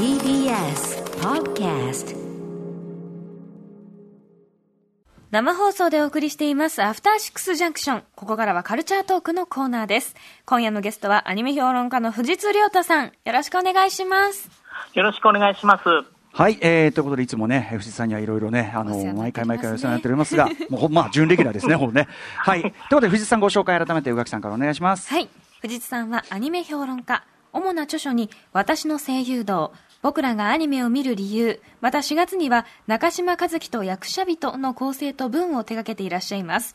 [0.00, 2.16] TBS Podcast
[5.30, 8.02] 生放送でお送りしています、アフターシックスジャンクション。
[8.16, 10.14] ここからはカルチャートークのコーナーです。
[10.46, 13.12] 今夜のゲストはアニメ評論家の藤津亮太さん。
[13.26, 14.48] よろしくお願いします。
[14.94, 15.84] よろしくお願いします。
[16.32, 22.08] はい、えー、ということで、いつもね、藤井さんにはいろいろね、あのお世話になって毎回毎回お世話になっておりますが、 もうほんまあ、準レギュラーですね、 ほぼね。
[22.38, 22.62] はい。
[22.62, 25.10] ということで、藤井さんご紹介改めて、宇垣さんからお願いします。
[25.10, 25.28] はい。
[25.60, 27.22] 藤津さんはアニメ評論家。
[27.52, 29.72] 主な著書に、私の声優道、
[30.02, 36.74] 僕らがアニメを見る理由、また4月には、中島和樹と役者人の構成と文を手掛けていらっしゃいます。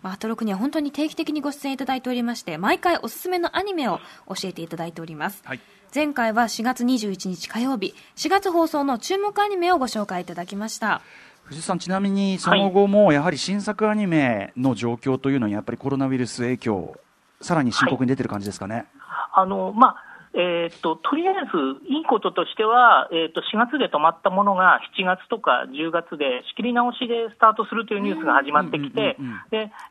[0.00, 5.42] まあ、アトロクには本当に定期的にご出演いただいておりまして、毎回おすすめのアニメを教えていただいております。
[5.44, 5.60] はい
[5.94, 11.02] 前回は4月21日火曜日、4月放送の注目アニメをご紹介いただきました。
[11.44, 16.96] 藤井さん、ちなみに、その後も、やはり新作アニメの状況というのに、やっぱりコロナウイルス影響、
[17.40, 18.86] さらに深刻に出てる感じですかね。
[19.34, 29.16] あの、まあ、えーっと、とりあえず、いいこととしては、えーっと、4月で止まったものが7月とか10月で仕切り直しでスタートするというニュースが始まってきて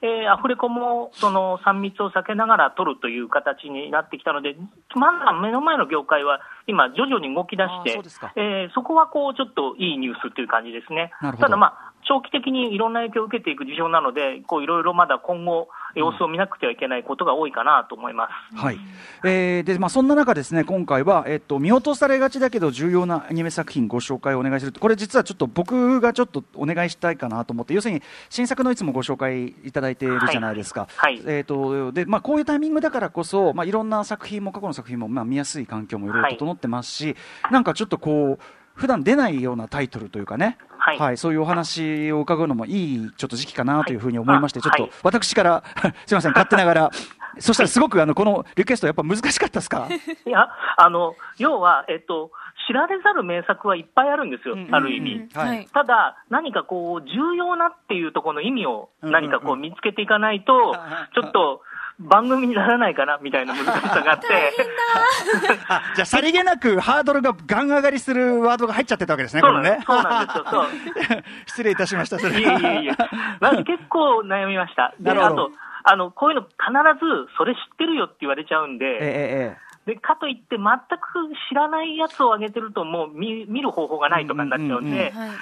[0.02, 4.56] えーアフレコも、その、3密を避けながら取るという形になってきたので、
[4.95, 8.02] まだ目の前の業界は今、徐々に動き出してそ
[8.36, 11.12] えーそこはこう、ちょっといいニュースという感じですね。
[11.40, 18.58] ただまあ、長期的にいろんな影響を受けていく事象なので、こういろいろまだ今後、様子を見なくてはいけないことが多いかなと思います。
[18.58, 18.80] はい。
[19.23, 24.74] えーで、まあ、そんな中ですね、今回は、えっと、見落とされがちだけど、重要なアニメ作品ご紹介をお願いする。
[24.80, 30.88] これ実はちょっと僕がちょっとお願いしたいかなと思って、要するに、新作のいつもご紹介いただいているじゃないですか。
[30.98, 37.16] はいはいえっと、で、まあ、こういうタイミングだからこそ、まあ、いろんな作品も、過去の作品も、まあ、見やすい環境もいろいろ整ってますし、
[37.52, 38.44] なんかちょっとこう、
[38.76, 41.18] 普段出ないようなタイトルというかね、はい。
[41.18, 44.78] そういうお話を伺うのもいいちょっと時期かなというふうに思いまして、はい。
[44.78, 45.64] ちょっと私から、
[46.06, 46.92] すみません、勝手ながら、
[47.40, 49.88] そしたらすごくあのこのリクエスト、やっぱ難しかったですか？
[50.26, 52.32] いや、あの、要は、えっと、
[52.68, 54.70] 知られざる名作はいっぱいあるんですよ、うん。
[54.74, 55.30] ある意味。
[55.34, 55.48] はい。
[55.48, 55.68] はい。
[55.74, 60.76] ただ、何かこう、重要なっていうところの意味をうん何かこう見つけていかないと、
[61.16, 61.62] ちょっと
[62.00, 64.28] 番組にならないかなみたいな難しさがあって、
[65.68, 70.40] あじゃあ、さりげなくハードルがガン上がりするワードが入っちゃってたわけですね、これねそうなんです。
[70.40, 71.06] そうなんですよ。
[71.09, 71.24] そう。
[71.46, 72.34] 失礼いたしました、それ。
[72.34, 72.92] いえいえいえ、
[73.40, 74.94] なんで結構悩みました。
[75.00, 75.44] で、なるほど。
[75.46, 75.52] あと、
[75.84, 76.50] あの、こういうの必
[77.00, 80.66] ず、それ知ってるよって言われちゃうんええで、ええで、かといって全く
[81.50, 85.30] 知らないやつを上げてると、もう見見る方法がないとかになっちゃうんうんうんうんで、はい。
[85.30, 85.36] み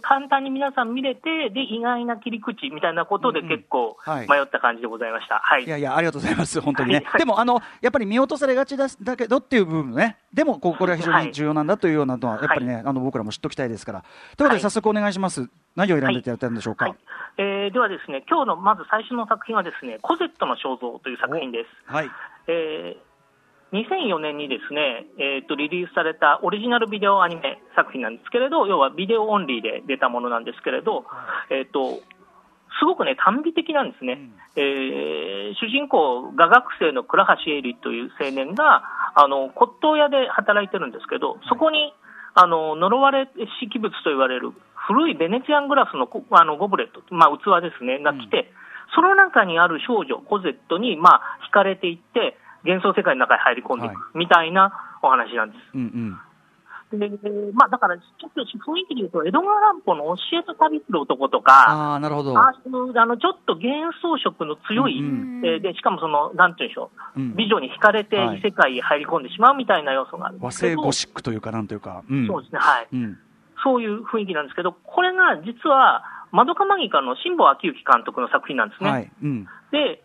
[0.00, 5.40] 簡単に皆さん見れて、で、意外な切り口みたいなことで結構はい迷った感じでございました。
[5.42, 5.64] はい。
[5.64, 7.02] いやいや、ありがとうございます、本当にね。
[7.04, 14.00] はいでも、あの、やっぱり見落とされがちだだけどっていう部分ね、でも、こうこれは非常に重要なんだというようなのは、やっぱりね、あの、僕らも知っておきたいですから。
[14.00, 15.48] ということで、はい早速お願いします。
[15.76, 16.86] 何を選んでいただいたんでしょうか？
[16.86, 16.94] はい
[17.38, 21.92] えーではですね、今日のまず最初の作品はですね、コゼットの肖像という作品です。
[21.92, 22.10] はい。
[22.48, 23.11] えー
[23.72, 31.04] 2004年にですね、えーと、リリースされたオリジナルビデオアニメ作品なんですけれど、要はビデオオンリーで出たものなんですけれど、
[31.50, 32.00] えっ、と、
[32.80, 34.18] すごくね、短美的なんですね。
[34.56, 38.82] えー主人公、画学生の倉橋絵里という青年が、
[39.14, 41.92] あの、骨董屋で働いてるんですけど、そこに、
[42.34, 43.28] あの、呪われ
[43.60, 48.50] し器物と言われる古いベネチアングラスのこあのゴブレット、まあ器ですね、が来て、
[48.94, 55.60] その中にある少女、コゼットに、まあ、惹かれていって、幻想世界の中に入り込んでいはいく、みたいなお話なんです。
[55.74, 56.18] うんうん。
[56.98, 57.08] で、
[57.54, 62.38] まあ、だから、ちょっと雰囲気で言うと、江戸川乱歩の教えと旅する男とか、ああ、なるほど。
[62.38, 62.52] あ
[63.06, 72.02] のちょっと幻想色の強い、うんうんえーで、しかもその、なんていうんでしょう、うん美女に惹かれてはい異世界へ入り込んでしまうみたいな要素があるんで和製ゴシックというか、なんというか。
[72.08, 72.26] うん。
[72.26, 72.88] そうですね、はい。
[72.92, 73.18] うん。
[73.64, 78.90] そういう雰囲気なんですけど、これが実は、マドカマギカの辛坊昭之監督の作品なんですね。
[78.90, 79.10] はい。
[79.22, 79.44] うん。
[79.70, 80.02] で、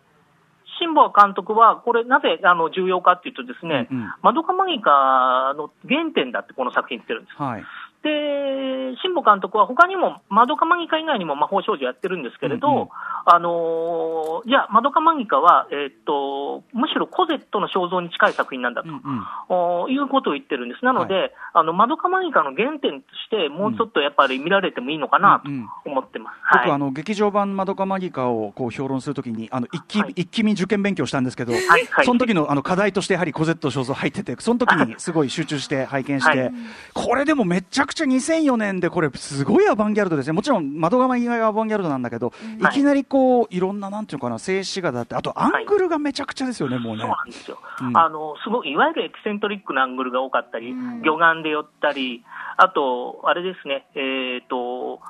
[0.78, 7.36] 辛坊監督は、これなぜあの重要かっていうとですね、うんうんマドカマギカの原点だってこの作品言ってるんです。
[7.40, 7.64] はい。
[8.02, 12.88] で、辛坊監督は他にも、マドカマギカ以外にも魔法少女やってるんですけれど、うんうん
[13.30, 19.22] あのーじゃあ、マドカマギカは、えーっと、むしろコゼットの肖像に近い作品なんだと、うんうん。
[19.48, 20.84] おいうことを言ってるんです。
[20.84, 25.50] なので、あの、マドカマギカの原点として、もうちょっとやっぱり見られてもいいのかなと
[25.90, 26.36] 思ってます。
[26.52, 26.70] 僕、はい。
[26.70, 36.52] あの劇場版まどかマギカをこう評論するときにあの一気、はい一気見受験勉強したんですけど、はいはいその時のあの課題としてやはりコゼット肖像入っててその時にすごい集中して拝見して、はい
[36.94, 43.17] これでもめちゃくちゃ2004年でこれすごいアバンギャルドですねもちろんまどかマギカがアバンギャルドなんだけど、いはいきなりこう
[43.50, 47.02] いろんななんていうのかな静止画だってあとアングルがめちゃくちゃですよね、もうね。
[47.02, 47.08] そう。
[47.08, 47.96] なんですよ、うん。
[47.96, 51.02] あのすごいいわゆるエキセントリックなアングルが多かったり、うん。
[51.02, 52.24] 魚眼で寄ったり、
[52.56, 55.00] あと、あれですね、えーと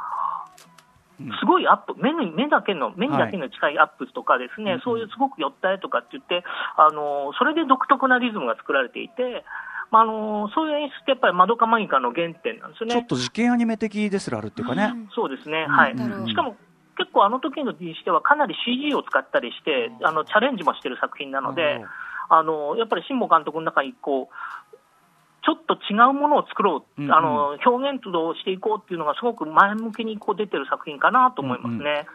[1.41, 6.45] すごいアップ、目に目だけの、目にだけの近いアップとかですね、うんそういうすごく寄った絵とかって言って、
[6.77, 9.45] あのそれで独特なリズムが作られていて、
[9.91, 12.95] まあ、あのそういう演出ってやっぱりまどかマギカの原点なんですよね。
[12.95, 14.95] ちょっと実験アニメ的ですらあるっていうかね。
[15.13, 15.75] そうですね、うん。
[15.75, 16.57] はい、うんしかも
[16.99, 21.81] 結構あの時のにしてはかなり CG を使ったりして、あのチャレンジもしてる作品なので、
[22.29, 24.77] あのやっぱり辛坊監督の中にこう、
[25.45, 27.13] ちょっと違うものを作ろう、うんうん。
[27.13, 32.07] あの表現をしていこうっていうのがすごく前向きにこう出てる作品かなと思いますね。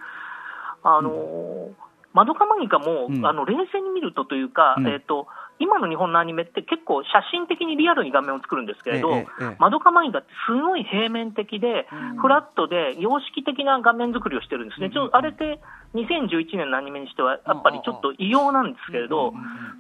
[0.83, 1.71] あの
[2.13, 3.25] マドカマギカも、うん。
[3.25, 4.87] あの冷静に見るとというか、うん。
[4.87, 5.27] えっと
[5.59, 9.25] 今の日本のアニメって結構写真的にリアルに画面を作るんですけれど、
[9.59, 12.17] マドカマギカってすごい平面的で、うん。
[12.17, 14.93] フラットで様式的な画面作りをしてるんですね、うん。
[14.93, 15.59] ちょあれって
[15.93, 19.33] 2011年のアニメにしては、やっぱりちょっと異様なんですけれど、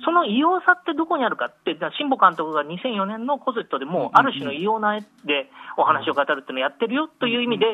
[0.05, 7.65] その異様さってどこにあるかって、辛坊監督が2004年のコゼットでも、ある種の異様な絵でお話を語るっていうのをやってるよという意味で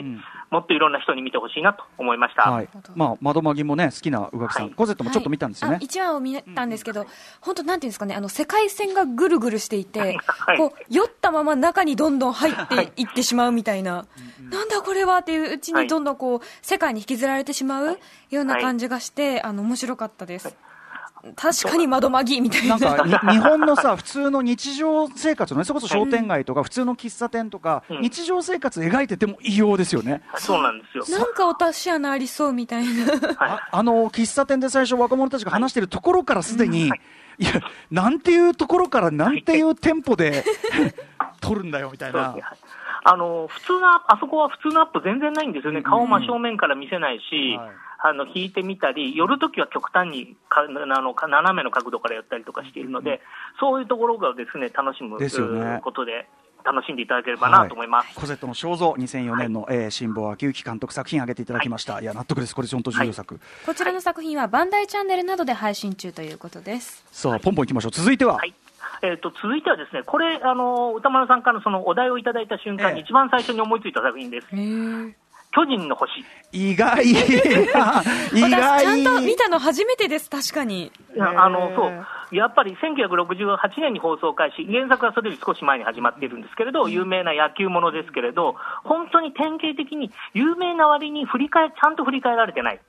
[0.51, 2.49] もっといろんな人に見てほしいなと思いました。
[2.49, 2.69] はい。
[2.95, 4.73] まあ、窓マギもね、好きな宇垣さん、はい。
[4.73, 5.75] コゼットもちょっと見たんですよね。
[5.75, 7.05] はい、あ1話を見たんですけど、
[7.41, 10.57] 本当、なんていうんですかね、あの世界線がぐるぐるしていて、はい。
[10.57, 14.05] こう酔ったまま中にどんどん入っていってしまうみたいな、
[14.49, 17.99] なんだこれはっていううちに、はいどんどんこう世界に引きずられてしまう
[18.29, 20.55] ような感じがして、あの面白かったです。
[21.35, 22.77] 確かに窓まぎみたいな。
[22.77, 28.01] なんかに日本のさ普通の日常生活のねそれこそ商店街とか普通の喫茶店とか、うん。
[28.01, 30.21] 日常生活描いてても異様ですよね。
[30.37, 31.19] そうなんですよ。
[31.19, 33.05] なんか落とし穴ありそうみたいな。
[33.05, 33.35] はい。
[33.39, 36.99] ああの喫茶店で最初若者たちが話してるところからすでに、はい。
[37.39, 37.51] いや
[37.91, 40.43] なんていうところからなんていうテンポで
[41.41, 42.35] 撮るんだよみたいな。
[43.03, 47.69] あの普通のあそこは普通のアップ全然ないんですよね、顔真正面から見せないし、はい
[48.01, 53.19] あの引いてみたり、寄るときは極端にかあのか斜めの角度からやったりとかしているので、
[53.59, 56.27] そういうところがですね楽しむですよねことで、
[56.63, 58.15] 楽しんでいただければなと思います。
[58.15, 62.55] コゼットの肖像2004年の、えー辛坊秋之監督作品挙げていただきました、い、や納得です。
[62.55, 67.03] これ本当重要作、こちらの作品はバンダイチャンネルなどで配信中ということです。
[67.11, 67.91] さあポンポンいきましょう。
[67.91, 68.53] 続いては、はい。
[69.01, 73.03] えー、と続いては、ですねこれ、あの歌丸さんからのそのお題をいただいた瞬間に、ええ。
[73.03, 74.47] 一番最初に思いついた作品です、
[75.51, 76.11] 巨人の星。
[76.51, 77.03] 意外。
[77.09, 80.91] 意私外ちゃんと見たの初めてです、確かに。
[81.17, 82.05] あのそう。
[82.31, 92.79] やっぱり1968年に放送開始、原作はそれより少し前に始まっているんですけれど、有名な野球ものですけれど、本当に典型的に有名な割に振り返ちゃんと振り返られてない、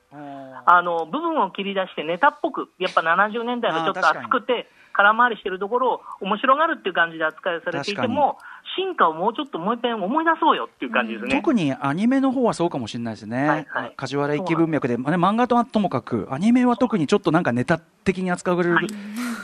[0.67, 8.39] あの部分を切り出してネタっぽく、やっぱ70年代のちょっと熱くて、空回りしてるところを面白がるっていう感じで扱いされていても、
[8.81, 11.37] 進化をもうちょっともう一遍思い出そうよっていう感じですね。
[11.37, 13.93] 特にアニメの方はそうかもしれないですね、はいはい。
[13.97, 18.87] 梶原一騎文脈で、まあね、漫画とはともかく、アニメは特にちょっとなんかネタ的に扱われる、はい。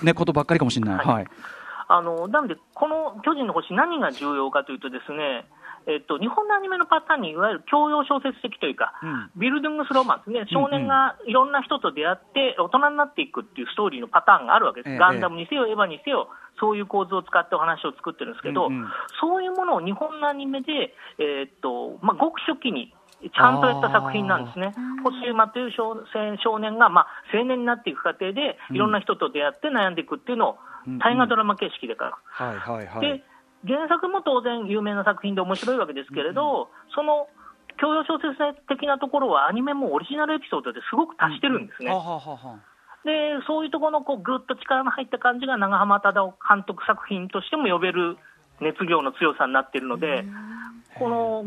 [0.05, 0.97] ね、ことばっかりかもしれない。
[0.97, 1.15] はい。
[1.15, 1.27] はい。
[1.88, 5.47] あのなので、この巨人の星、何が重要かというと、ですね、
[5.87, 9.31] えっと、日本のアニメのパターンにいわゆる教養小説的というか、うん。
[9.37, 14.99] ビルディングスローマンですね、少年がいろんな人と出会って、大人になっていくっていうストーリーのパターンがあるわけです、ええ。
[14.99, 18.88] ガンダムにせよ、エヴァにせよ、そういう構図を使ってお話を作ってるんですけど、うんうん。
[19.20, 24.75] そういうものを日本のアニメで、えっとまあ、ごく初期にちゃんとやった作品なんですね。
[25.03, 32.19] 星馬という少年少年が、まあ、青年になっていく過程で、いろんな人と出会って悩んでいくっていうのを、うん大河ドラマ形式でから。
[32.25, 33.19] はいはいはい。
[33.19, 33.25] で
[33.67, 37.26] 原作も当然有名な作品で面白いわけですけれど、その
[37.81, 38.37] 教養小説
[38.69, 41.91] 的なところはアニメもオリジナルエピソードですごく足してるんですね。
[41.91, 42.75] はあはあはあはあ
[43.06, 48.19] でそういうところのこうぐっと力の入った感じが長浜忠夫監督作品としても呼べる
[48.61, 50.25] 熱量の強さになっているので、
[50.99, 51.45] この、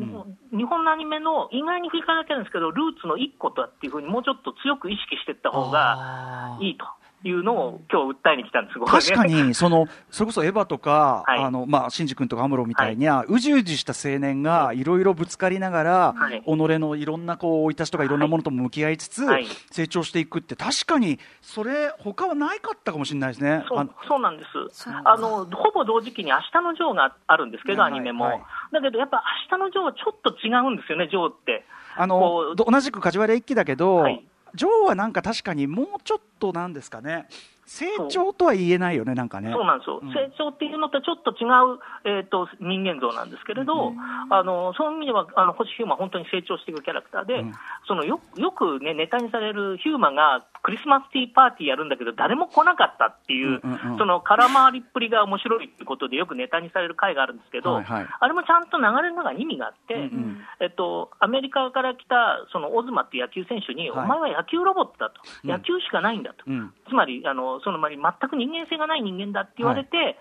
[0.55, 6.85] 日本のアニメの意外に振り返られてるんですけど、ルーツの一個だっていうふうにもうちょっと強く意識していった方がいいと
[7.23, 11.39] いうのを今日訴えに来たんです、確かに そのそれこそエヴァとか、はい。
[11.43, 14.83] あのまあ、シンジ君とかアムロみたいに、うじうじした青年がい。
[14.83, 16.41] ろいろぶつかりながら、はい。
[16.41, 18.07] 己のいろんなこう生い立ちとかい。
[18.07, 19.45] ろんなものとも向き合いつつ、はい。
[19.71, 23.63] 成長していくって確かにそれ他はないかったかもしれないですね。
[23.65, 24.89] あそうそうなんです。
[25.03, 27.91] あの、ほぼ同時期に明日のジョーがあるんですけど、はい。
[27.91, 28.41] アニメも、はい。
[28.71, 31.65] だけどやっぱ明日のジョーはちょっと違うんですよね、ジョーって。
[31.97, 34.25] あの同じく梶原一騎だけど、はい
[34.55, 37.27] ジョーはなんか確かにもうちょっとなんですかね。
[37.69, 39.51] 成長とは言えないよねなんかね。
[39.53, 40.09] そうなんですよ、うん。
[40.09, 43.93] 成長っていうのとちょっと違う、えー、と人間像なんですけれど、
[44.31, 47.53] あのそういう意味ではあの星ヒューマン、本当に成長していくキャラクターで、うん。
[47.87, 53.97] そのよよく、ね、ネタにされるヒューマンがクリスマスティーパーティーやるんだけど、誰も来なかったっていう、うんうんうん。
[53.97, 58.07] その空回りっぷりが面白いっていうことで、よくネタにされる回があるんですけど、はいはい。
[58.19, 60.37] あれもちゃんと流れの中に意味があって、うんうん。
[60.59, 64.05] えっと、アメリカから来たそのオズマっていう野球選手に、はい。
[64.05, 65.49] お前は野球ロボットだと、うん。
[65.49, 66.43] 野球しかないんだと。
[66.47, 66.73] うん。
[66.87, 70.17] つまり、あのそのまり全く人間性がない人間だって言われて、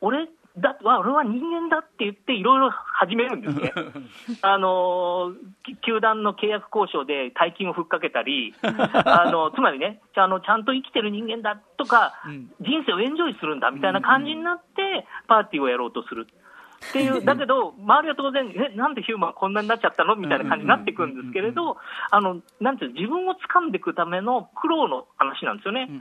[0.00, 3.72] 俺、だわ俺は人間だって言って、いろいろ始めるんですね。
[4.40, 16.26] あのき球団の契約交渉で大金をふっかけたり、 あのつまりねあの、ちゃんと生きてる人間だとか、うん人生をエンジョイするんだみたいな感じになって、パーティーをやろうとする。
[16.76, 20.16] っていう、だけど、周りは当然、え、なんでヒューマンこんなになっちゃったの？
[20.16, 21.76] みたいな感じになっていくんですけれど、
[22.10, 25.88] あの、なんていうの自分を掴んでいくための苦労の話なんですよね。
[25.88, 25.92] う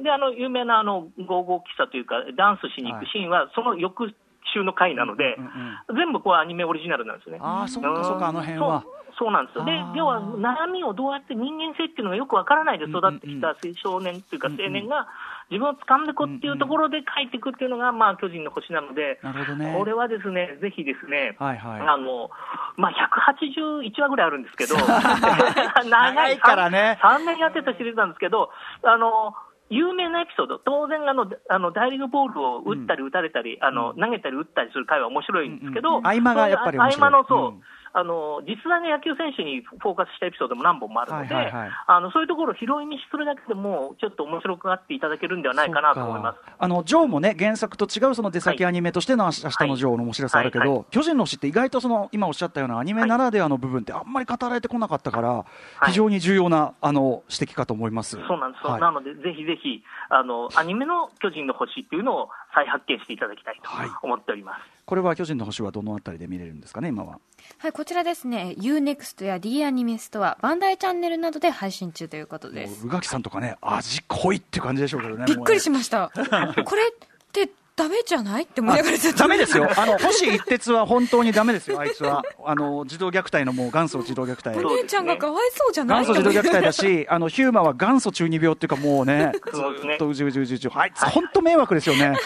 [0.00, 4.14] ん、で、あの、有名なあの、ゴーゴー喫茶というか、ダンスしに行くシーンは、その翌
[4.52, 7.38] 週の回なのでうん、うん全部こうアニメオリジナルなんですよね。
[7.42, 8.84] ああ、そうかそうか、あの辺は。
[9.18, 9.64] そうなんですよ。
[9.64, 15.06] で要は悩みをどうやって人間性っていうのがよくわからないで育ってきた少年っていうか青年が
[15.50, 19.74] 自分を掴んでこっていうところで書いていくっていうのが、まあ、巨人の星なので、なるほどね。
[19.76, 21.80] これはですね、ぜひですね、はいはい。
[21.80, 22.30] あの、
[22.76, 22.92] まあ、
[23.36, 24.74] 181話ぐらいあるんですけど、
[25.88, 28.50] 長いからね 3年やってたシリーズなんですけど、
[28.82, 29.34] あの、
[29.70, 35.96] 有名なエピソード、当然あの、あの大リーグボールを打ったり打たれたり、あの投げたり打ったりする回は面白いんですけど、うん。
[35.98, 37.10] うん合間がやっぱり面白い。
[37.10, 37.62] 合間のそう、うん
[37.96, 41.70] あの実在の野球選手にフォーカスしたエピソードも何本もあるので、はいはいはい。
[41.86, 46.38] あのそういうところを拾い見するだけでも、ちょっと面白くなっていただけるんではないかなと思います。
[46.58, 50.84] あのジョーもね原作と違うその出先アニメとしての明日のジョーの面白さあるけど、はいはい。
[50.90, 55.44] 巨人の星って意外とその今おっしゃったようなアニメならではの部分ってあんまり語られてこなかったから、
[55.84, 55.90] い。
[55.90, 58.18] 非常に重要なあの指摘かと思います。
[58.26, 58.64] そうなんです。
[58.64, 58.80] よ、はい。
[58.80, 63.88] なので、ぜひぜひあの、アニメの巨人の星っていうのを再発見していただきたいとはい。
[64.02, 64.73] 思っております。
[64.86, 67.18] これは巨人の星はどのあたりで見れるんですかね今は。
[67.58, 72.86] はい、こちらですね、UNEXT や D アニメストア、バンダイチャンネルなどで配信中ということです。
[72.86, 75.24] 宇垣さんとかね味濃いって感じでしょうけどね。
[75.26, 76.10] びっくりしまました。
[76.14, 78.44] これってダメじゃない？
[78.44, 79.68] って思いながらダメですよ。
[79.76, 81.80] あの星一徹は本当にダメですよ。
[81.80, 82.22] あいつは。
[82.46, 84.64] あの児童虐待のもう元祖児童虐待。
[84.64, 86.04] お姉ちゃんがかわいそうじゃない？
[86.06, 89.60] 元祖児童虐待だし、あのヒューマは元祖中二病っていうか、もうね、ず
[89.94, 92.16] っとうじうじうじうじ、あいつ、本当迷惑ですよね、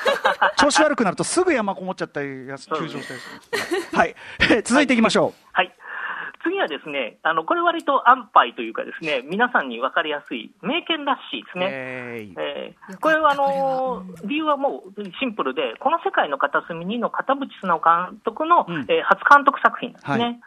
[0.59, 4.15] 調子悪くなるとすぐ山こもっちゃったり、休休場したりする、はい、
[4.65, 5.73] 続いていきましょはい
[6.49, 11.59] 次はですね、あのこれ割と安牌というかですね、 皆さんに分かりやすい名犬らしいですう。
[11.59, 11.69] ね。
[11.71, 20.25] えーえーこれはあの理由はもうシンプルで、この世界の片隅にの片渕素直監督の、うんえー初監督作品なんですね。
[20.25, 20.41] はい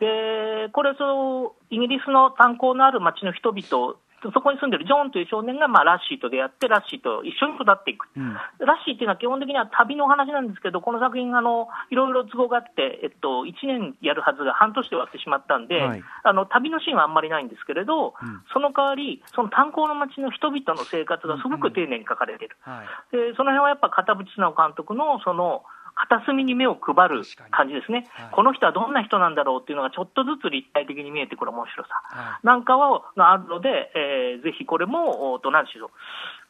[0.00, 3.94] でこれそう、イギリスの炭鉱のある町の人々、
[4.32, 8.08] そこに住んでるジョーンという少年が、まあ、ラッシーと出会って、ラッシーと一緒に育っていく。
[8.16, 8.32] うん。
[8.62, 16.02] ラッシーっていうのは基本的には旅のお話なんですけど、この作品、あのいろいろ都合があって、えっと、1年やるはずが半年で終わってしまったんで、はい。
[16.22, 18.42] あの旅のシーンはあんまりないんですけれど、うん。
[18.52, 22.56] その代わり、その炭鉱の町の人々の生活がすごく丁寧に書かれている。
[22.60, 23.16] はい。
[23.16, 28.30] でその辺はやっぱ片渕素直監督のその片隅に目を配る感じですね、はい。
[28.32, 31.90] この人はどんな人なんだろうっていうのがちょっとずつ立体的に見えてくる面白さ。
[32.10, 35.90] はなんかはがあるので、えーぜひこれも、おと何でしょう、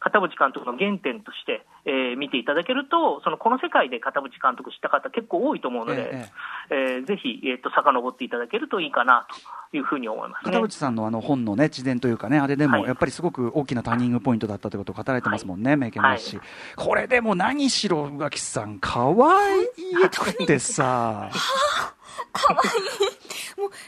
[0.04, 6.30] 片渕監督の原点として、えー見ていただけると、そのこの世界で片渕監督知った方、結構多いと思うので、え
[6.70, 9.26] えーぜひ、えー、と遡っていただけるといいかな
[9.70, 10.52] というふうに思いますね。
[10.52, 12.82] 片渕さんのあの本のね自伝というかね、あれでもはい。
[12.84, 16.40] やっぱりすごく大きなターニングポイントだったということを語られてますもんね、名犬ですし、
[16.76, 19.66] これでも何しろ宇垣さん、可愛い
[20.42, 21.30] ってさ、
[22.50, 23.13] もう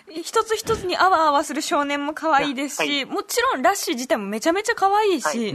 [0.08, 5.54] 一つ一つにあわあわする少年も可愛いですし、もちろんラッシー自体もめちゃめちゃ可愛いし、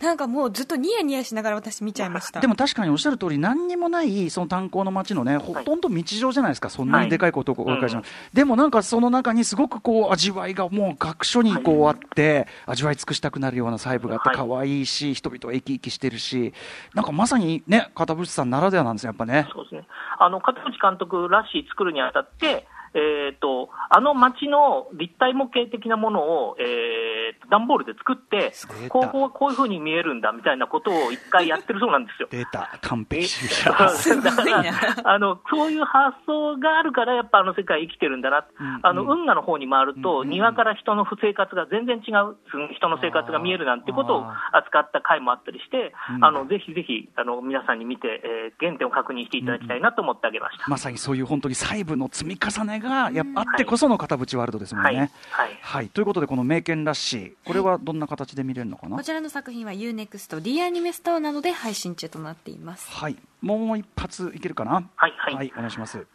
[0.00, 2.40] なんかもうずっとニヤニヤしながら私見ちゃいました。
[2.40, 8.30] でも確かにおっしゃる通り、何にもないその炭鉱の街のね、ほとんど日常じゃないですか、そんなにでかいことをはいお伺いします。
[8.32, 14.48] でもなんかその中にすごくこう味わいがもう各所にこうあって、味わい尽くしたくなるような細部があって、はい。
[14.48, 16.52] 可愛いし、人々は生き生きしてるし、
[16.94, 19.48] なんかまさにね、片渕さんならではなんですよ、やっぱね。
[19.52, 19.86] そうですね。
[20.18, 26.66] あの、片渕監督らしい作るにあたって、えー、と、あの街の立体模型的なものを、えー、
[27.50, 28.52] 段ボールで作って
[28.88, 32.28] こう、こう、こういうふうに見えるんだみたいなことを一回やってるそうなんですよ。
[32.30, 33.28] 出た、完璧
[35.04, 42.36] あのそういう発想があるから、やっぱあの世界生きてるんだな、うんあの運河の方に回ると、うん庭から人の生活が全然違う、
[42.76, 46.24] 人の生活が見えるなんてことを扱った回もあったりして、うん。
[46.24, 50.64] あのぜひぜひあの皆さんに見て、えー原点を確認していただきたいなと思ってあげました。
[50.68, 55.10] まさにそういう本当に細部の積み重ねがやっぱあっはいてこその片渕ワールドですもんはい、ね。
[55.30, 55.58] はい。
[55.62, 62.94] はい、ということで、この名犬らしい、これはどんな形で見れるのかな、こちらの作品は UNEXT、D アニメストアなどで配信中となっています。
[62.94, 65.34] はい、もう一発いけるかな、はいはい。
[65.34, 66.06] はい、お願いします。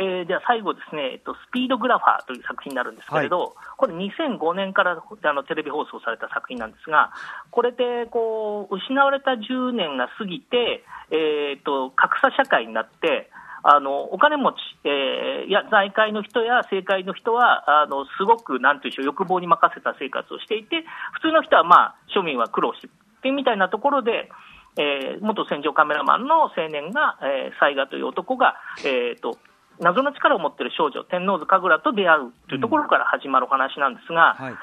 [0.00, 7.12] えーでは最後ですね、えっと、スピードグラファーという作品になるんですけれど、これ2005年からあのテレビ放送された作品なんですが、
[7.50, 13.30] これでこう失われた10年が過ぎて、えーっと格差社会になって、
[13.62, 22.80] あのお金持ち、えーや財界の人や政界の人はあのすごくなんていうでしょう欲望に任せた生活をしていて普通の人は、まあ、庶民は苦労し
[23.22, 24.30] てみたいなところで、
[24.76, 29.38] えー元戦場カメラマンの青年が、えー、雑賀という男が、えーと、
[29.80, 34.54] 謎の力を持っている少女、天王洲神楽と出会うというところから始まるお話なんですが、はい。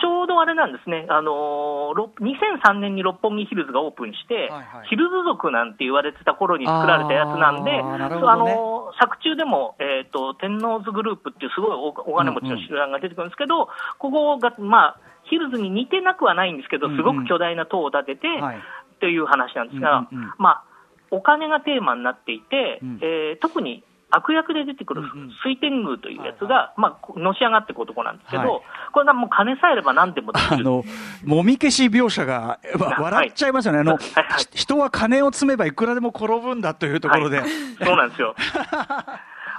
[0.00, 4.88] ちょうどあれなんですね、あのーろ2003年に六本木ヒルズがオープンして、はいはい。
[4.88, 8.04] ヒルズ族なんて言われてた頃に作られたやつなんで、あね。
[8.04, 18.56] あのー作中でも、えーと、天王洲グループっていうすごいおお金持ちの集団が出てくるんですけど、ここが、まあ、ヒルズに似てなくはないんですけど、すごく巨大な塔を建てて、はい。
[18.56, 18.60] っ
[19.00, 20.34] ていう話なんですが、うんうんうん。
[20.38, 20.64] まあ、
[21.10, 22.98] お金がテーマになっていて、うん。
[23.02, 25.30] えー特に悪役で出てくるうんうん。
[25.44, 28.62] 水天宮というやつが、はいまあ、のし上がっていく男なんですけど、はい。
[28.92, 30.54] これがもう金さえあれば何でもできる。
[30.56, 30.84] あの、
[31.24, 33.80] もみ消し描写が、笑っちゃいますよね。
[33.80, 34.02] あの、はい。
[34.14, 34.38] はい。
[34.52, 37.40] ひ人は金を積めばいくらでも転ぶんだというところで。
[37.40, 37.50] はい
[37.82, 38.34] そうなんですよ。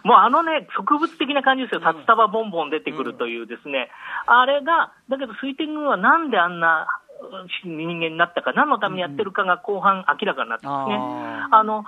[0.03, 3.89] もうあのね、植物的な感じですよ、札束ボンボン出てくるというですね、
[4.25, 6.87] あれが、だけど水天宮はなんであんな
[7.21, 10.97] うん人間になったか、何のためにやってるかが後半明らかになってますね。
[10.97, 11.85] ああの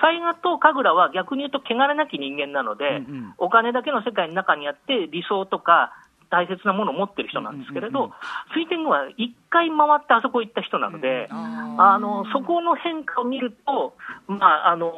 [0.00, 3.34] 雑賀と神楽は逆に言うと汚れなき人間なので、うんうん。
[3.38, 5.92] お金だけの世界の中にあって理想とか
[6.30, 8.14] 大切なものを持ってる人なんですけれど、うんうんうん。
[8.54, 13.94] 水天宮は一回回ってあそこ行った人なので、あのそこの変化を見ると、
[14.28, 14.90] まああの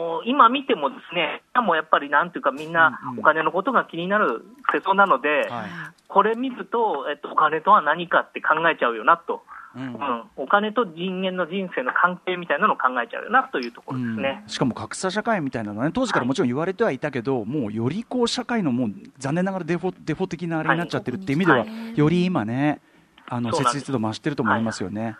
[0.00, 3.18] ー今見てもですね、もうやっぱりなんていうか、みんなうんうん。
[3.20, 5.70] お金のことが気になる世相なので、はい。
[6.08, 9.42] これ見ると、えっと、お金とは何かって考えちゃうよなと。
[9.76, 9.82] うん。
[9.82, 14.42] うん、お金と人間の人生の関係みたいなのを考えちゃうよなというところですね。
[14.44, 14.48] うん。
[14.48, 21.98] しかも格差社会みたいなのはね、当時からもちろん言われてはいたけど、もうよりこう社会のもう残念ながらデフォデフォ的なあれになっちゃってるっていう意味では、はい。
[21.98, 22.80] より今ね、
[23.26, 25.16] あの切実度増してると思いますよね。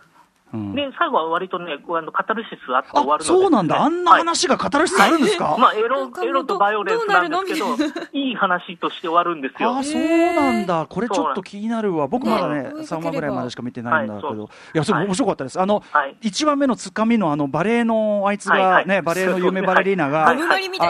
[0.55, 0.75] うん。
[0.75, 7.67] で、最後は割とね、あのカタルシスあって終わあるので、そうなんだ、あんなはい話が語る必要あるんですか、まあ、エロエロとバイオレンスなんですけど
[8.13, 9.77] いい話として終わるんですよ。
[9.77, 15.07] あそうなんだ、これちょっと気になるわ、僕まだね、ね追いかければ3話ぐらいまでしか見てないんだけど、はいいや、それはい。
[15.07, 16.17] 面白かったです、あのはい。
[16.23, 18.87] 1話目のつかみのあのバレエのあいつがはいはい。
[18.87, 20.35] ね、バレエの有名バレリーナが、あ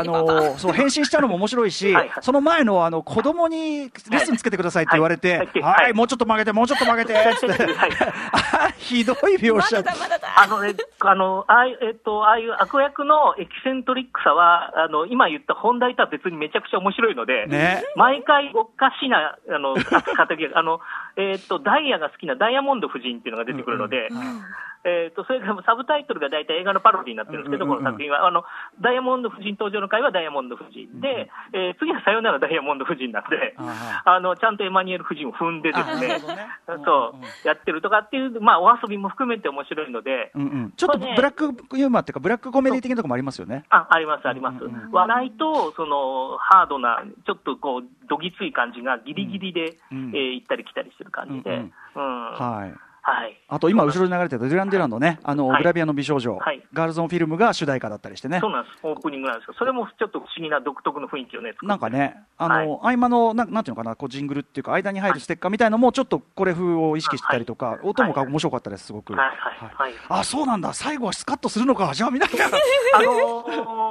[0.04, 2.22] のそう変身したのも面白いしはいは、い。
[2.22, 5.60] その前のあの子供にレッスンつけてくださいって言われて、はい。
[5.60, 5.90] は、はい。
[5.90, 5.94] い。
[5.94, 7.90] もうちょっと曲げて、もうちょっと曲げてって、はい。
[8.32, 10.28] あ ひどい描ま写だだまだだ。
[10.40, 17.84] あのね、あの、ああいう、えっと、ああいう悪役のエキセントリックさは、あの、今言った本題とは別にめちゃくちゃ面白いので、ね。
[17.96, 20.80] 毎回おかしな、あの、あの、
[21.16, 24.08] えっと、ダイヤが好きなダイヤモンド夫人っていうのが出てくるので、
[24.84, 28.44] えっと、それからサブタイトルが大体映画のパロディになってるんですけど、うんうんうんこの作品は、あの、
[28.80, 31.00] ダイヤモンド夫人登場の回はダイヤモンド夫人。
[31.00, 36.20] で、えー次はさよならダイヤモンド夫人なんで、ああの、ちゃんとエマニュエル夫人を踏んでですねね、
[36.84, 43.64] そう、 やってるとかっていう、まあ、お遊びも含めて面白いので、うんうん、ちょっとブラックユーモアっていうか、ブラックコメディ的なところもありますよね。
[43.70, 44.64] あ、あります、あります。
[44.64, 44.90] うんうんうん。
[44.92, 51.50] 笑いと、その、ハードな、ちょっとこう、どぎつい感じがギリギリで、うんえー行ったり来たりしてる感じで。
[51.56, 52.02] ううん。
[52.02, 52.32] ん。
[52.34, 53.36] はいはい。
[53.48, 55.62] あと今、後ろに流れてたデュラン・デュランのね、あの、はい。
[55.62, 56.62] グラビアの美少女、はい。
[56.72, 58.40] ガールズ・オン・フィルムが主題歌だったりしてね。
[58.40, 58.50] そう。
[58.50, 58.78] なんです。
[58.82, 69.12] オープニングなんですけど、それもちょっと不思議な独特の雰囲気をね、なんかね、あの、合間の、なんなんていうのかな、こうジングルっていうか、間に入るステッカーみたいのも、ちょっとこれ風を意識してたりとか、音も面白かったです、すごく。
[69.12, 69.28] はい。
[69.28, 69.74] はい。
[69.74, 69.94] はい。
[70.08, 72.46] あ、そうなんだ、最後はスカッとするのか、じゃあ見なきゃ。
[72.96, 73.44] あの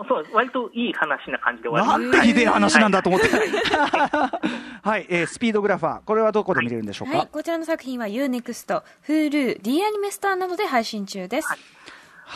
[0.03, 2.17] ーそう、割といい話な感じで終わります。
[2.17, 3.27] なんてひでえ話なんだと思って。
[4.81, 7.17] はい、 えースピードグラファー、これはどこで見れるんでしょうか？
[7.19, 11.47] はい、こちらの作品は UNEXT、Hulu、D アニメスターなどで配信中です。
[11.47, 11.57] はい。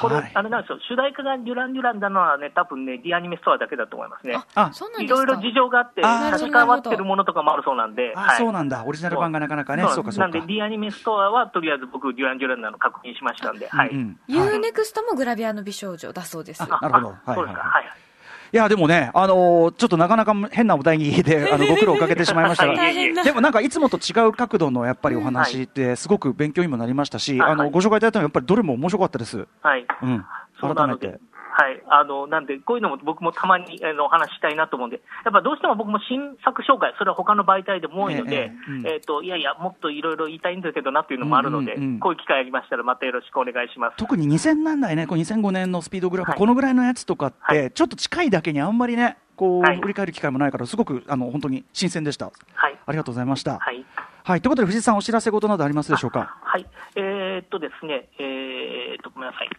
[0.01, 0.31] これ、はい。
[0.33, 4.37] あれなんですよ、主題歌がデュラン・デュランなのはね、多分ね、 d アニメストアだけだと思いますね。
[4.53, 5.23] あそうなんですか。
[5.23, 8.37] いろいろ事情があって、差し替わってるものとかもあるそうなんで、あ、はい。
[8.37, 10.03] そうなんだ、オリジナル版がなかなかね、そう。
[10.03, 10.19] かそうか。
[10.19, 13.89] なんで、D アニメストアはとりあえず僕、デュラン・デュランなの確認しましたんで、はい。
[13.89, 16.61] うんうんはい U-NEXT もグラビアの美少女だそうです。
[16.61, 17.15] あなるほど。
[17.25, 18.06] あそうですか、ははい
[18.51, 18.55] い。
[18.55, 22.75] いや、でもね、あのーちょっとなかなか変なお題にで、 あの、ご苦労をかけてしまいましたが。
[23.23, 29.47] でもなんかいつもと違う角度のやっぱりお話ってすごく勉強にもなりましたし、あの、ご紹介いただいたのはやっぱりどれも面白かったです。
[29.61, 29.85] はい。
[30.01, 30.25] うん。
[30.59, 31.19] 改めて。、
[31.59, 31.81] はい。
[31.89, 38.51] あの、なんで、こういうのも僕もたまにあのお話ししたいなと思うんで、やっぱどうしても僕も新作紹介、それは他の媒体でも多いので、
[38.85, 43.97] ええと、いやいや、もっといろいろ言いたいんだけどなっていうのもあるので、こういう機会ありましたらまたよろしくお願いします。
[43.97, 52.25] 特に2000年代ね、こう2005年のスピードグラフはいこのぐらいのやつとかって、はいちょっと近いだけにあんまりね、こう、はい振り返る機会もないから、すごく、あの、本当に新鮮でした。
[52.53, 52.77] はい。
[52.85, 53.57] ありがとうございました。
[53.57, 53.83] はい。
[54.23, 54.41] はい。
[54.41, 56.37] ということで、藤井さん、お知らせ事などありますでしょうか？
[56.43, 56.65] はい。
[56.95, 59.49] えーっとですね、えーっと、ごめんなさい。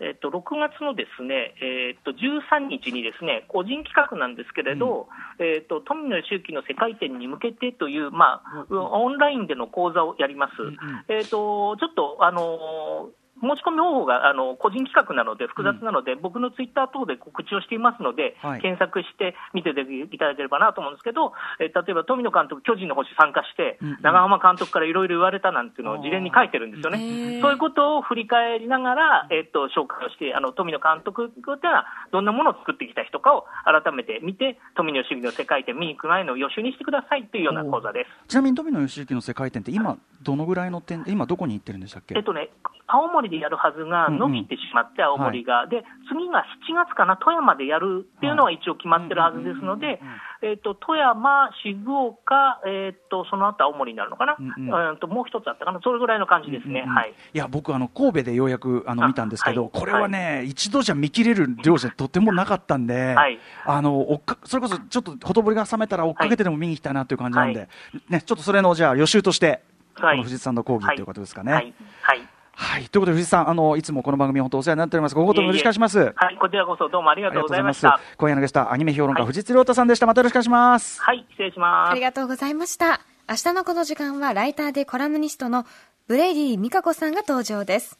[0.00, 5.08] えーっと、6月のですね、えーっと、13日にですね、個人企画なんですけれど、
[5.38, 10.52] えーっと、富野周期の世界展に向けてという、まあ、オンラインでの講座をやります。
[10.62, 10.76] うんうん。
[11.08, 18.60] えーっと、ちょっと、あのー申し込み方法があの個人企画なので複雑なので、僕のツイッター等で告知をしていますので、はい。
[18.60, 23.98] 検索して見ていただければなと思うんですけど、えー例えば富野監督、巨人の星参加して、うんうん。
[24.02, 27.40] 長浜監督からいろいろ言われたなんていうのを事前に書いてるんですよね。
[27.40, 38.28] そういうことを振り返りながら、えっと、紹介をして、あの、富野監督っていうのは、どんなものを作ってきた人かを改めて見て、富野主義の世界展見に行く前の予習にしてくださいというような講座です。
[38.28, 42.14] ちなみに富野義行の世界展って今どのぐらいの点今どこに行ってるんでしたっけ？
[42.16, 42.50] えっとね、
[42.86, 50.00] 青森でやるはずが伸びてしまって、青森が、で次が7月かな、富山でやるっていうのは一応決まってるはずですので、
[50.42, 56.80] えっと富山、静岡、えっとその後青森になるのかな、うんともう一つあったかな、それぐらいの感じですね。
[56.84, 57.14] うんうんはい。
[57.34, 59.70] いや僕あの神戸でようやくあのあ見たんですけど、はい。
[59.72, 63.38] これはね、一度じゃ見切れる量じゃとてもなかったんで、はい。
[63.64, 67.66] あの追っかそれこそちょっとほとぼりが冷めたら追っかけてでも見に行きたいなという感じなんで、は
[68.08, 69.62] ね、ちょっとそれのじゃあ予習として、
[69.94, 70.16] はい。
[70.16, 71.52] この藤津さんの講義ということですかね。
[71.52, 72.20] はい、はい
[72.60, 75.98] はい、ということで藤津さんあのいつもこの番組本当お世話になっておりますごこともよろしくお願いします。
[75.98, 77.98] はい、こちらこそどうもありがとうございました。
[78.18, 80.06] 今夜のゲストはアニメ評論家、はい藤津亮太さんでした。
[80.06, 81.00] またよろしくお願いします。
[81.00, 82.02] はい、失礼しますあり。
[82.02, 83.00] がとうございました。
[83.30, 85.64] 明日のこの時間はライターでコラムニストの
[86.06, 87.98] ブレイディ・ミカコさんが登場です。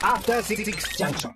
[0.00, 1.32] After Six Junction.